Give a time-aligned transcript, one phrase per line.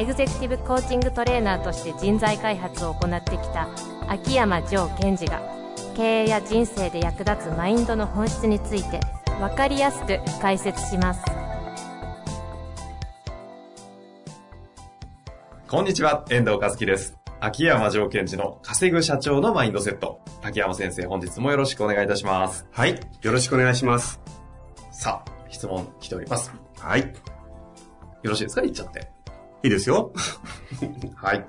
[0.00, 3.68] エグゼクティブコーチングトレーナーとして人材開発を行ってきた
[4.08, 5.42] 秋山城賢治が
[5.94, 8.98] 経営や人生で役立つマインドの本質について
[9.38, 11.22] 分かりやすく解説します
[15.68, 17.18] こんにちは、遠藤和樹です。
[17.38, 20.22] 秋山条件時の稼ぐ社長のマインドセット。
[20.42, 22.66] 秋山先生、本日もよろしくお願いいたします。
[22.72, 22.98] はい。
[23.20, 24.18] よろしくお願いします。
[24.90, 26.50] さあ、質問来ております。
[26.78, 27.02] はい。
[27.02, 28.62] よろしいですか？
[28.62, 29.19] 言っちゃって。
[29.62, 30.12] いいですよ。
[31.16, 31.44] はい。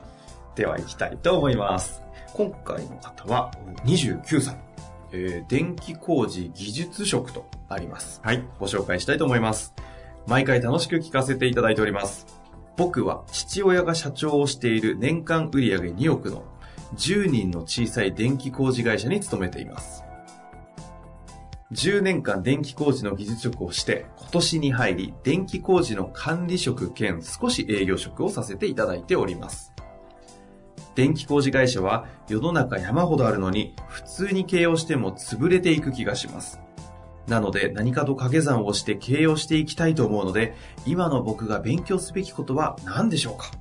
[0.55, 2.01] では行きたいと思います。
[2.33, 3.51] 今回の方は
[3.85, 4.57] 29歳。
[5.13, 8.21] えー、電気工事技術職とあります。
[8.23, 8.43] はい。
[8.59, 9.73] ご紹介したいと思います。
[10.27, 12.25] 毎回楽しく聞かせていただいております。
[12.77, 16.43] 僕は父親が社長をしている年間売上2億の
[16.95, 20.00] 10人の小さい電気工事会社に勤めています。
[21.71, 29.73] 10年間電気工事の技術職をして、今年に入り電気工事の管理職兼少し営業職をさせていただいております。
[30.95, 36.59] 電気工事会社は世の中山ほどあるのに普通に経営をしても潰れていく気がします。
[37.27, 40.53] なので何かと掛け算をして経営をしていきたいと思うので、
[40.85, 43.51] 今の僕が勉強すべきことは何でしょうか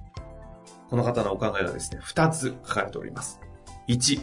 [0.89, 3.41] この方のお考えがですね、2つ書かれております。
[3.87, 4.21] 1、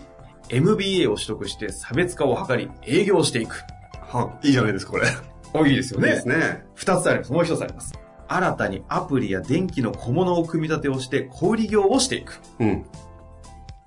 [0.49, 3.63] MBA を取得して差別化を図り営業していく。
[4.07, 5.07] は、いいじゃないですか、これ。
[5.53, 6.09] お、いいですよね。
[6.09, 6.65] いいですね。
[6.75, 7.31] 2つあります。
[7.31, 7.93] もう1つあります。
[8.27, 12.39] 新たにアプリや電気の小物を組み立てをして小売業をしていく。
[12.59, 12.85] うん。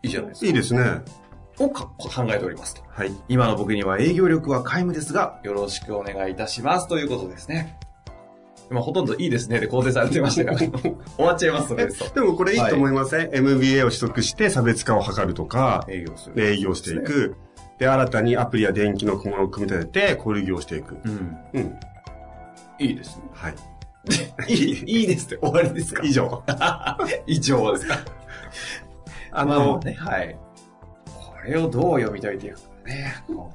[0.02, 0.46] いいじゃないですか。
[0.46, 0.80] いいですね。
[1.58, 2.82] をか考えておりますと。
[2.88, 3.12] はい。
[3.28, 7.78] 今の僕には営業力は皆無ですが、よろしくお願いいたしますということですね。
[8.70, 12.20] 今ほとんどいいですねで肯定されてましたから、 終わっちゃいます、それですと。
[12.20, 16.40] でもこれいいと思いません、MBA を取得して差別化を図るとか、営業する。
[16.40, 17.34] 営業していく。
[17.80, 20.98] で、新たにアプリや電気の小物を組み立てて、小売業をしていく。
[21.02, 21.36] うん。
[21.54, 21.80] うん。
[22.78, 23.22] いいですね。
[23.32, 23.54] はい。
[24.48, 26.02] いい、いいですって終わりですか？
[26.04, 26.42] 以上。
[27.26, 27.98] 以上ですか？
[29.32, 30.36] あのあ、ね、はい。
[31.06, 33.14] これをどう読み解いていくかね。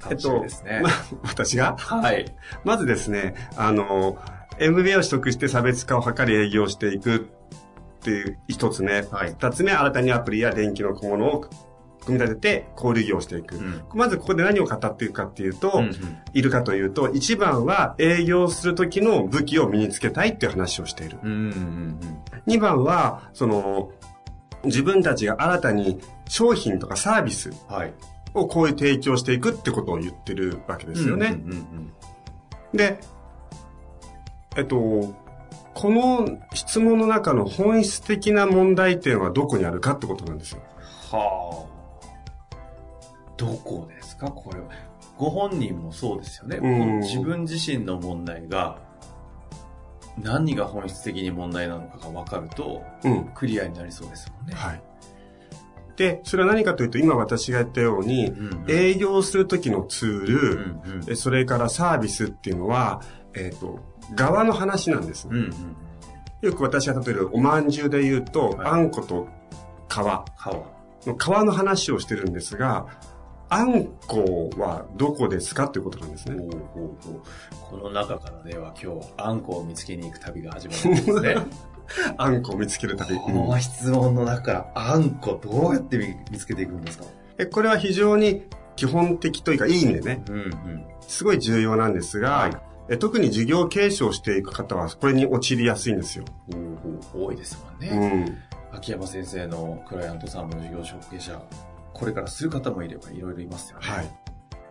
[0.10, 0.80] 楽しみですね。
[0.84, 0.92] まあ
[1.24, 1.76] 私が？
[1.78, 2.26] はい。
[2.64, 4.18] まずですね、あの、
[4.60, 7.20] MBA を取得して差別化を図り営業していくっ
[8.02, 9.02] ていう一つ目。
[9.04, 11.46] はい二つ目、新たにアプリや電気の小物を
[12.06, 13.56] 組み立てて小売業をしていく。
[13.58, 15.94] うんまずここで何を語っていくかっていうと、うんうん
[16.34, 21.18] いるかというと、一番は営業する時の武器を身につけたいっていう話をしている。
[21.24, 22.00] うんうんうん
[22.46, 23.92] 二番は、その、
[24.66, 27.52] 自分たちが新たに商品とかサービス。
[28.36, 31.28] をこういう提供していくってことを言ってるわけですよね。
[31.28, 31.94] うんうんうん
[32.74, 33.00] で、
[34.58, 35.16] えっと、
[35.74, 40.62] この質問の中の本質的な問題点はどこにあるかってことなんですよ。
[41.12, 41.75] はあ。
[43.38, 44.28] どこですか？
[44.28, 44.68] これは。
[45.18, 46.58] ご本人もそうですよね。
[46.58, 48.80] うん自分自身の問題が、
[50.22, 53.26] 何が本質的に問題なのかが分かると、うん。
[53.34, 54.56] クリアになりそうですもんね。
[54.56, 54.82] はい。
[55.98, 63.02] で、それは何かというと、今私が言ったように、うんうん営業する時のツール、うんうんでそれからサービスっていうのは、
[63.34, 63.80] えっ、と、
[64.16, 65.76] 側の話なんです、うんうん。
[66.42, 69.28] よく私が例えばお饅頭で言うと、はいあんこと
[69.90, 71.08] 皮皮。
[71.08, 72.88] の皮の話をしてるんですが、
[73.50, 76.38] あんこはどこですかということなんですね。
[77.70, 81.36] この中からでは今日、あんこを見つけに行く旅が始まるんですね。
[82.18, 83.16] あんこを見つける旅。
[83.18, 87.06] この質問の中から、あんこどうやって見見つけていくんですか？
[87.38, 88.44] えこれは非常に
[88.76, 90.86] 基本的というか、いい意味でね、うんうん。
[91.02, 92.52] すごい重要なんですが、はい
[92.88, 96.26] え特に事業継承していく方は、これに陥りやすいんですよ。
[97.16, 98.26] 多いですもんうね。
[98.26, 98.38] ん。
[98.72, 101.42] 秋山先生のクライアントさんも事業承継者、
[101.98, 103.88] これからする方もいればいろいろいますよね。
[103.88, 104.12] はい。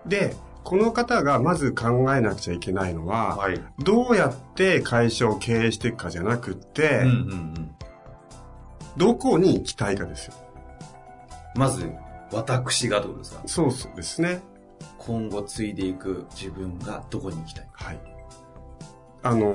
[0.07, 3.59] で、この方がまず考えなくちゃいけないのは、はい。
[3.79, 7.75] どうやって会社を経営していくかじゃなくって、うんうんうん。
[8.99, 10.35] どこに行きたいかですよ。
[11.55, 11.91] まず、
[12.31, 13.43] 私がどうですか？
[13.47, 14.43] そうそうですね。
[14.99, 17.69] 今後継いでいく自分がどこに行きたい？
[17.73, 17.85] か。
[17.85, 17.99] はい。
[19.23, 19.55] あの、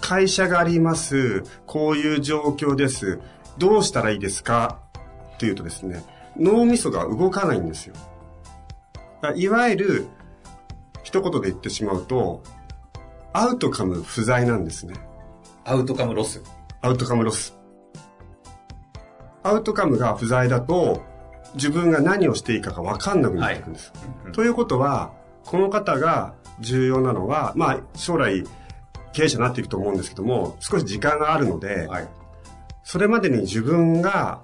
[0.00, 1.42] 会社があります。
[1.66, 3.18] こういう状況です。
[3.58, 4.80] どうしたらいいですか？
[5.34, 6.04] っていうとですね、
[6.38, 7.94] 脳みそが動かないんですよ。
[9.34, 10.08] いわゆる、
[11.02, 12.42] 一言で言ってしまうと、
[13.32, 14.94] アウトカム不在なんですね。
[15.64, 16.42] アウトカムロス。
[16.80, 17.56] アウトカムロス。
[19.42, 21.02] アウトカムが不在だと、
[21.54, 23.92] 自分が何をしていいかが分かんなくなっていくんです。
[24.26, 25.12] うんということは、
[25.44, 28.44] この方が重要なのは、まあ、将来、
[29.12, 32.08] 経営者になっていくと思うんですけども、少し時間があるので、はい。
[32.84, 34.42] それまでに自分が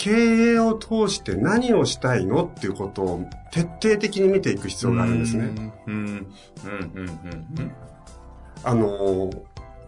[0.00, 5.44] 経営を通して何をしたいのっていうことを徹底的に見ていく必要があるんですね。
[5.86, 5.92] うん。
[5.92, 5.94] うん。
[5.94, 6.26] うん。
[6.64, 7.06] うん。
[7.58, 7.72] うん。
[8.64, 9.40] あのー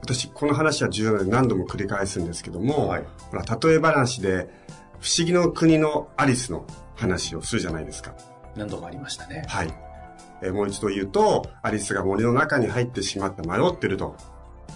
[0.03, 4.49] 私、この話は重要なので何度も繰り返すんですけども、はいほら、例え話で、
[5.01, 6.67] 不思議の国のアリスの
[6.97, 8.13] 話をするじゃないですか。
[8.57, 9.45] 何度もありましたね。
[9.49, 9.73] はい。
[10.43, 14.17] えーもう一度言うと、アリスが森の中に入ってしまって迷ってると。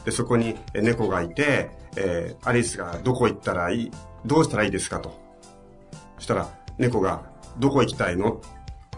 [0.04, 3.90] で、そこにえー猫がいて、えーアリスがどこ行ったらいい、
[4.24, 5.25] どうしたらいいですかと。
[6.16, 6.48] そしたら、
[6.78, 7.22] 猫が、
[7.58, 8.40] どこ行きたいの？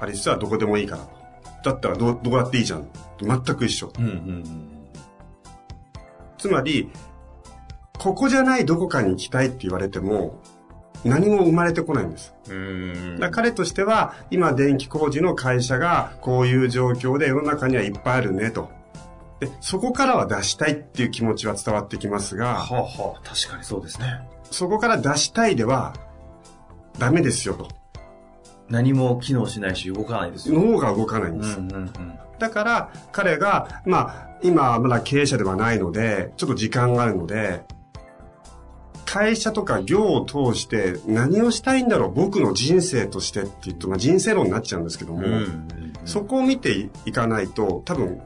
[0.01, 1.03] アリスはどこでもいいから
[1.63, 1.71] と。
[1.71, 2.89] だったらどう、どこだっていいじゃん？
[3.21, 3.93] 全く一緒。
[3.99, 4.05] うん。
[4.05, 4.45] うん。
[6.39, 6.91] つまり、
[7.99, 10.41] ここじゃないどこかに行きたいって言われても、
[11.05, 12.35] 何も生まれてこないんです。
[12.49, 13.19] うん。
[13.21, 18.71] だ彼としては、今電気工事の会社がこういう状況で世の中にはいっぱいあるねと。
[19.41, 24.21] で、そこからは出したいっていう気持ちは伝わってきますが、はあはあ、確かにそうですね。
[24.51, 25.95] そこから出したいでは
[26.99, 27.69] ダメですよと。
[28.69, 30.61] 何も機能しないし動かないですよ。
[30.61, 31.59] 脳が動かないんです。
[31.59, 31.91] うんうん
[32.39, 37.65] だから彼が、まあ、今はまだ経営者ではないので、ちょっと時間があるので、
[39.05, 45.33] 会社とか業を通して何をしたいんだろう僕の人生としてって言うと、まあ、人生論になっちゃうんですけども、うん。
[45.33, 45.73] うん。
[46.05, 48.21] そこを見ていかないと多分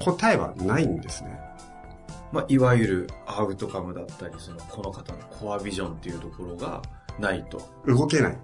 [0.00, 1.38] 答えはないんですね。
[2.32, 6.80] まあ、いわゆるアウトカムだったり、その、この方のコアビジョンっていうところが
[7.18, 8.38] ないと、動けない。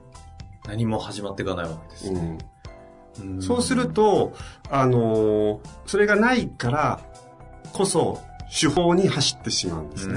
[0.67, 2.21] 何も始まっていかないわけですね。
[2.21, 4.33] うんうんそうする、と、
[4.71, 7.01] あのーそれがないから
[7.73, 10.15] こそ手法に走ってしまうんですね。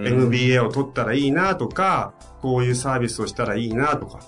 [0.00, 0.06] うん。
[0.06, 4.20] MBA を取ったらいいなとか、こういうサービスをしたらいいなとか。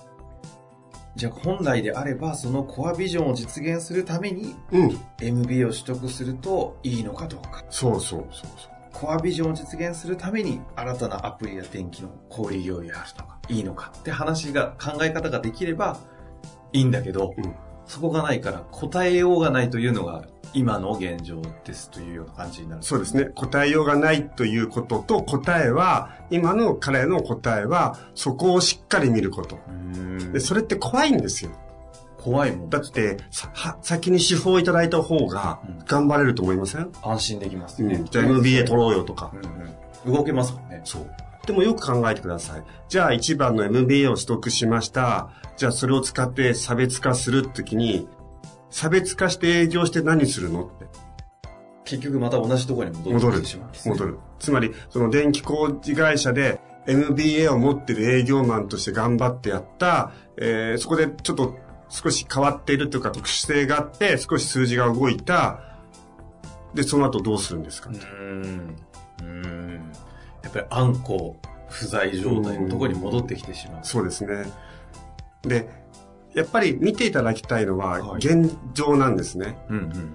[1.15, 4.99] じゃあ本来であれば、そのコアビジョンを実現するために、うん。
[5.19, 7.65] MBA を取得するといいのかどうか。
[7.69, 8.71] そうそうそうそう。
[8.93, 15.99] コアビジョンを実現するために、新たなアプリや電気の小売業をやるのか、いいのかって話が、考え方ができれば
[16.73, 17.55] いいんだけど、うん
[17.87, 22.83] そこがないから答えようがないというのが今の現状ですというような感じになる。
[22.83, 23.25] そうですね。
[23.33, 29.57] 答えようがないということと、答えは、今の彼の答えは、そこをしっかり見ること。
[29.69, 31.51] うんで、それって怖いんですよ。
[32.17, 37.95] 怖いもんだって、さは先に手法をいただいた方がうん、頑張れると思いません、安心できますね。
[37.95, 39.31] うん、じゃあ MBA 取ろうよとか。
[39.33, 40.79] うんうん動けますもんね。
[40.85, 41.07] そう。
[41.47, 42.63] でもよく考えてください。
[42.89, 45.29] じゃあ一番の MBA を取得しました。
[45.55, 48.07] じゃあそれを使って差別化するときに、
[48.69, 50.85] 差別化して営業して何するのって。
[51.85, 53.95] 結局また同じところに戻戻るってしまうんですね。
[53.95, 54.19] 戻る。
[54.39, 61.55] つまり、その電気工事会社で MBA を持ってる営業マンとして頑張ってやった、えーそこでちょっと
[61.87, 65.61] 少し変わっているというか特殊性があって、少し数字が動いた。
[66.73, 68.75] で、その後どうするんですか、うーん。
[69.21, 69.91] うーん。
[70.47, 71.35] やっぱりあんこ
[71.69, 73.79] 不在状態のところに戻ってきてしまう。
[73.83, 74.45] そうですね。
[75.41, 75.69] で、
[76.33, 79.57] やっぱり見ていただきたいのははい現状なんですね。
[79.69, 80.13] うんうんうん。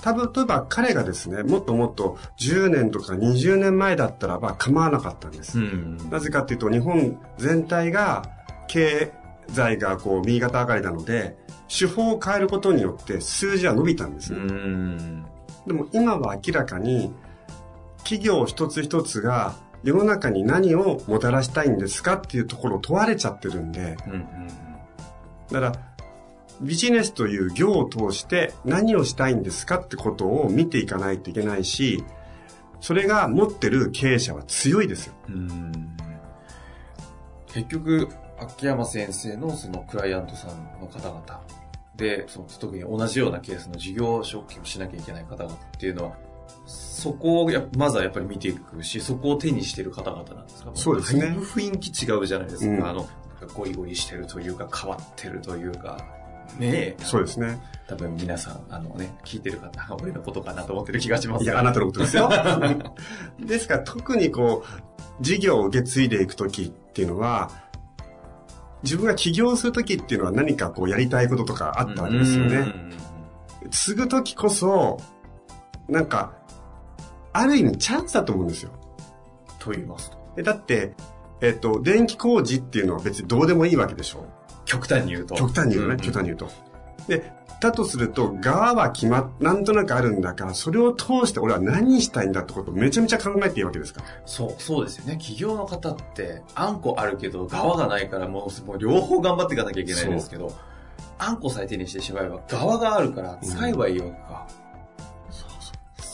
[0.00, 5.58] 多分、例えば彼がですね、もっともっと10年とか20年前だったらば構わなかったんです。
[5.58, 8.24] うんなぜかっていうと、日本全体が
[8.66, 9.12] 経
[9.48, 11.36] 済がこう右肩上がりなので、
[11.68, 14.42] 手法を変えることによって数字は伸びたんですうね。
[14.44, 15.22] ん。
[15.66, 17.12] でも今は明らかに、
[18.04, 24.62] 企業一つ一つが世の中に何をもたらしたいんですかっていうところを問われちゃってるんで、うんうん
[25.52, 25.72] だから、
[26.62, 32.02] ビジネスという業を通して何をしたいんですかってことを見ていかないといけないし、
[32.80, 35.14] それが持ってる経営者は強いですよ。
[37.48, 41.42] 結局、秋山先生のそのクライアントさんの方々
[41.96, 46.16] で、その特に同じようなケースの事業承継をしなきゃいけない方々っていうのは、
[46.66, 50.70] そこをやまずはやっぱり見ていくし、そこを手にしている方々なんですか？
[50.74, 52.72] そうですね雰囲気違うじゃないですか。
[52.72, 53.08] うんあの、
[53.54, 55.98] ゴリゴリしてるというか、変わってるというか、
[56.58, 57.02] ねえ。
[57.02, 57.58] そうですね。
[57.88, 62.28] 多分皆さん、あのね、聞いてる方が俺のことかなと思ってる気がしますがいや、あなたのことですよ。
[63.40, 64.62] ですから、特にこ
[65.20, 67.50] う、事業を受け継いでいくときっていうのは、
[68.82, 72.72] 自分が起業するときっていうのは何かこうやりたいこととかあったわけですよね。
[73.70, 75.00] 継ぐときこそ、
[75.88, 76.34] なんか、
[77.32, 78.70] ある意味チャンスだと思うんですよ。
[79.58, 80.18] と言いますと。
[80.36, 80.94] えだって、
[81.40, 84.26] えっと、電気工事っていうのは別にどうでもいいわけでしょ
[84.64, 85.34] 極端に言うと。
[85.34, 86.48] 極端に言うね、ん極端に言うと。
[87.08, 94.06] で、だとすると、側は決まっ、なんとなくあるんだから、それを通して俺は何したいんだってことをめちゃめちゃ考えていいわけですから。
[94.26, 95.12] そう、そうですよね。
[95.12, 100.52] 企業の方って、あんこあるけど、側がないから、もう、もう両方頑張っていかなきゃいけないんですけど、
[101.18, 104.46] あんこさえ手にしてしまえば、側があるから、使えばいいわけか。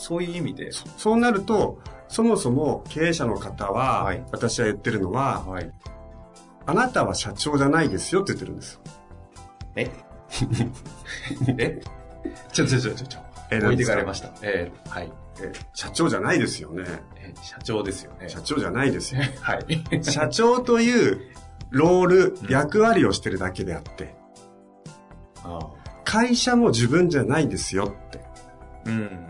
[0.09, 0.71] そういう意味で。
[0.71, 5.71] そうなると、そもそも経営者の方は、はい私は言ってるのは、はい。
[6.65, 8.81] あなたは社長じゃないですよって言ってるんですよ。
[9.75, 9.91] え？
[11.57, 11.81] え？
[12.51, 13.19] ちょちょちょちょちょ。
[13.51, 14.31] え置いてかれました。
[14.41, 15.11] えーはい。
[15.41, 16.83] え社長じゃないですよね。
[17.17, 18.27] えー社長ですよね。
[18.29, 19.21] 社長じゃないですよ。
[19.41, 19.65] はい。
[20.03, 21.21] 社長という
[21.69, 24.15] ロール、うん役割をしてるだけであって、
[25.43, 25.59] あ
[26.03, 28.19] 会社も自分じゃないですよって。
[28.85, 29.29] ーうん。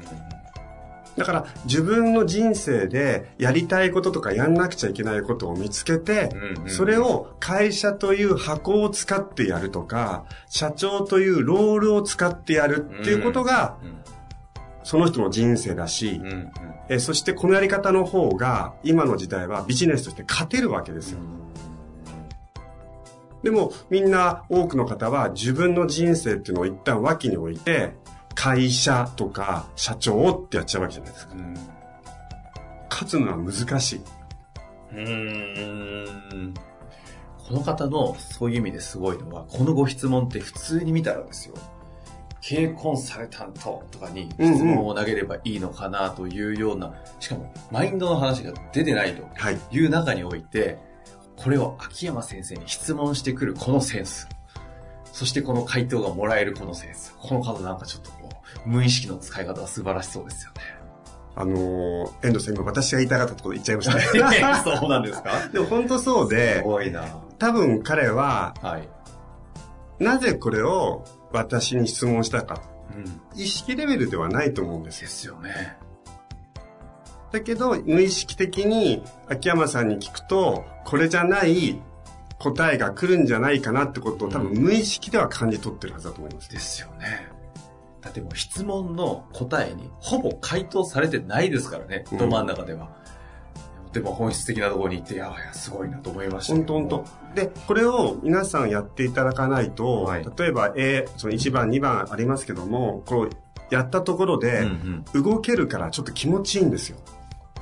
[1.19, 6.29] だから自分の人生でやりたいこととかやんなくちゃいけないことを見つけて、
[6.65, 13.99] それを会社という箱を使ってやるとか、社長というロールを使ってやるっていうことが、うん
[14.89, 16.19] その人の人生だし、
[16.87, 21.19] えそしてこのやり方の方が今の時代はビジネスとして勝てるわけですよ。
[23.43, 27.93] でもみんな多くの方は自分の人生っていうのを一旦脇に置いて、
[28.35, 31.35] 会社とか社長ってやっちゃうわけじゃないですか。
[31.35, 31.53] うん
[32.89, 34.01] 勝つのは難しい。
[34.91, 36.53] うーん
[37.47, 41.55] この方のそういう意味ですごいのは、このご質問って普通に見たらですよ、
[42.41, 49.57] 経営コンサルタントとかに質問を投げればいいのかなというような、しかもマインドの話が出てないとはい。
[49.71, 50.77] いう中において、
[51.37, 54.27] これを秋山先生に質問してくるこのセンス、
[55.05, 58.11] そしてこの回答がもらえるこのセンス、この方なんかちょっと
[58.65, 60.61] 無意識の使い方は素晴らしそうですよね。
[61.35, 64.01] あのー遠藤さん今私が言いたかったところ言っちゃいましたね。
[64.63, 65.47] そうなんですか？
[65.53, 67.05] でも本当そうすで、ごいな
[67.37, 68.89] 多分彼ははい。
[70.03, 72.61] なぜこれを私に質問したか、
[72.95, 73.21] うん。
[73.41, 75.07] 意識レベルではないと思うんですよ。
[75.07, 75.77] ですよね。
[77.31, 81.79] だけど、無意識的に秋山さんに聞くと、これじゃない
[82.39, 86.49] 答えが来るんじゃないかなってことを多分無意識では感じ取ってるはずだと思います。
[86.49, 87.27] ですよね。
[88.01, 92.89] だってもう質問の答えにほぼ回答されてないですからね、うんど真ん中では。
[93.91, 96.53] でも本質的なところに行って、いやいや、すごいなと思いました。
[96.53, 97.05] 本当本当。
[97.33, 103.29] で、これを皆さんやっていただかないと、はい例えば A、その1番、2番ありますけども、こう、
[103.71, 105.23] やったところうんうで、ん。
[105.23, 106.97] 動けるからちょっと気持ちいいんですよ。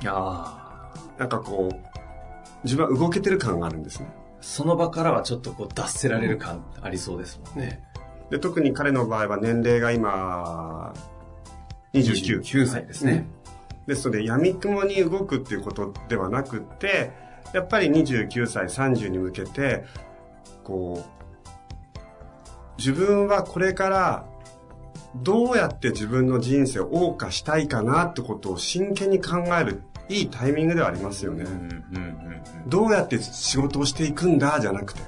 [0.06, 1.18] ああ。
[1.18, 1.76] なんかこう、
[2.64, 4.08] 自分は動けてる感があるんですね。
[4.40, 7.82] その場からはちょっとこう脱せられる感ありそうですもんね。
[8.30, 10.92] で、特に彼の場合は年齢が今、
[11.94, 12.40] 29。
[12.40, 13.26] 29歳ですね。
[13.86, 17.12] ですので、闇雲に動くっていうことではなくって、
[17.54, 19.84] やっぱり29歳、30に向けて、
[20.62, 21.18] こう、
[22.76, 24.26] 自分はこれから、
[25.16, 31.46] どうやって自分の人生を謳歌したいかなってことを真剣に考える、いいタイミングではありますよね。
[32.66, 35.00] どうやって仕事をしていくんだ、じゃなくて。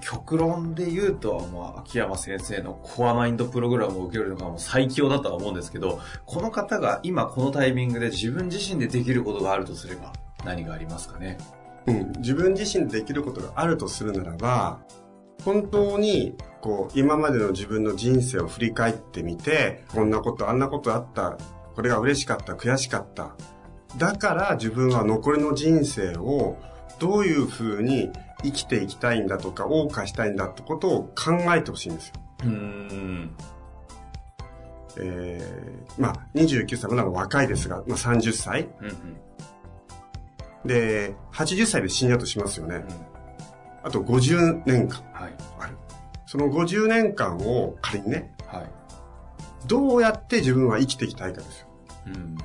[0.00, 10.12] 極論で言うと、まあ、秋山先生のコアマインドプログラムを受けるのがもう最強だとは思うんですけど、この方が今このタイミングで自分自身でできることがあるとすれば
[10.44, 11.38] 何がありますかね？
[11.86, 14.80] うん、自分自身でできることがあるとするならば、
[15.44, 21.36] 本当に、こう、今までの自分の人生を振り返ってみて、こんなこと、あんなことあった、
[21.74, 23.34] これが嬉しかった、悔しかった。
[23.98, 26.56] だから自分は残りの人生を
[27.00, 28.10] どういう風に
[28.42, 32.14] 生きていきたいんだとか、謳歌したいんだってことを考えてほしいんですよ。
[32.44, 33.36] うーん。
[34.98, 38.68] えー、まあ、29歳、まだ若いですが、まあ30歳。
[38.80, 39.16] うんうん
[40.64, 42.84] で、80歳で死んだとしますよねうん。
[43.82, 45.34] あと50年間はい。
[45.58, 45.76] ある。
[46.24, 48.70] その50年間を仮にね、はい。
[49.66, 51.66] どうやって自分は生きていきたいかですよ。
[52.06, 52.38] うん。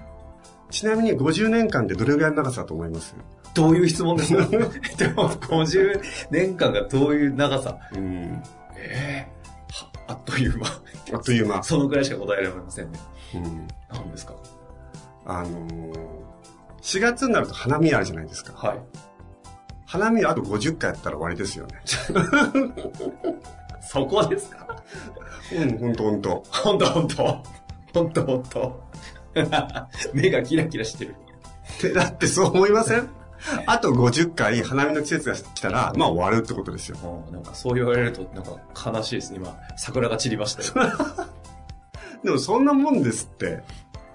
[0.72, 3.16] ちなみに50年間でどれぐらいの長さだと思います？
[3.58, 4.46] どういう質問ですか？
[4.98, 7.78] でも、50年間がどういう長さ？
[7.94, 8.42] うん。
[8.76, 9.38] ええ
[9.74, 10.68] はあっという間。
[11.14, 11.62] あっという間。
[11.64, 13.00] そのくらいしか答えられませんね。
[13.36, 13.68] うん。
[13.92, 14.34] 何ですか？
[15.26, 15.94] あのー、
[16.82, 18.54] 4月になると花見あるじゃないですか。
[18.68, 18.80] はい。
[19.86, 21.82] 花見あと50回やったら終わりですよね。
[23.82, 24.68] そこですか？
[25.54, 26.44] うん、ほんとほんと。
[26.50, 27.44] ほんとほんと。
[27.94, 28.84] ほんとほんと。
[30.14, 31.16] 目がキラキラしてる。
[31.82, 33.10] でだってそう思いません？
[33.65, 36.98] あと50回花見の季節が来たら、まあ終わるってことですよ。
[37.27, 39.38] うんなんかそう言われると、なんか悲しいですね。
[39.38, 40.88] 今、桜が散りましたよ。
[42.24, 43.63] でもそんなもんですって。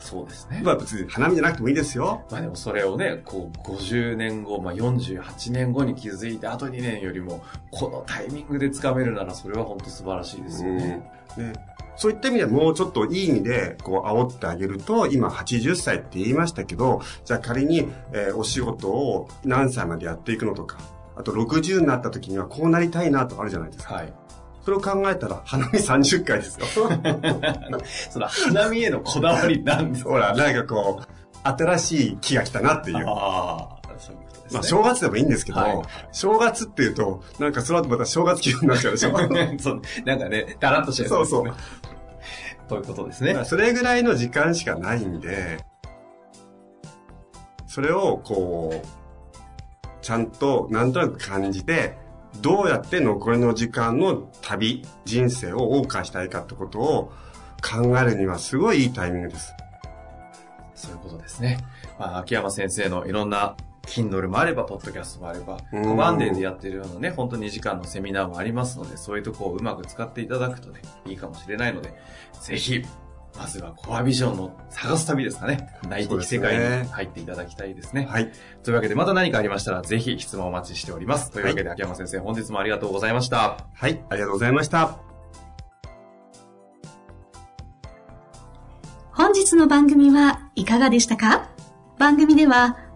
[0.02, 0.60] そうですね。
[0.64, 2.24] まあ別に花見じゃなくてもいいですよ。
[2.28, 11.08] まあでもそれをね、こう50年後、まあ48年後に気づいて、あと2年よりも、このタイミングでつかめるなら、それは本当素晴らしいですよね。
[11.36, 11.52] ね
[12.02, 20.78] そういった意味ではもうちょっといい意味で、こう、煽ってあげると、今80歳って言いましたけど、じゃあ仮に、えーお仕事を何歳までやっていくのとか、
[21.16, 23.94] あと60になった時にはこうなりたいなとかあるじゃないですか。
[23.94, 24.12] はい。
[24.64, 26.66] それを考えたら、花見30回ですよ。
[28.10, 30.10] その花見へのこだわりなんですか？
[30.10, 33.04] ほら、なんかこう、新しい木が来たなっていう。
[33.06, 34.48] ああ、そういうことですね。
[34.54, 39.10] まあ、正月でもいいんですけど、はい正月っていうと、なんかその後また正月気分になっちゃうでしょ。
[39.60, 41.52] そうなんかね、だらっとしちゃいそうそうね。
[42.68, 43.44] ということですねまあ。
[43.44, 45.64] それぐらいの時間しかないんで、
[47.66, 48.86] それをこう、
[50.02, 51.96] ちゃんとなんとなく感じて、
[52.40, 57.12] どうやって残りの時間の旅、人生を謳歌したいかってことを
[57.62, 59.54] 考えるにはすごいいいタイミングです。
[60.74, 61.58] そういうことですね。
[61.98, 63.56] まあ、秋山先生のいろんな
[63.92, 71.92] Kindle もあれば、ポッドキャストもあれば、うんコマンデーでやってるようなね、本当2時間のセミナーもありますので、そういうとこをうまく使っていただくとね、いいかもしれないので、
[72.40, 72.82] ぜひ、
[73.38, 75.68] まずはコアビジョンの探す旅ですかね。
[75.88, 78.06] 内的世界に入っていただきたいですね。
[78.10, 78.30] はい。
[78.62, 81.30] というわけで、また何かありましたら、ぜひ質問お待ちしております。
[81.30, 83.56] というわけで、秋山先生、本日もありがとうございました。
[83.74, 84.02] はい。
[84.10, 84.98] ありがとうございました。
[89.12, 91.48] 本日の番組はいかがでしたか？
[91.98, 92.76] 番組では